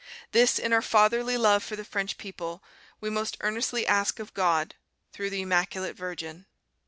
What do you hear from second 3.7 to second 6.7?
ask of God through the Immaculate Virgin."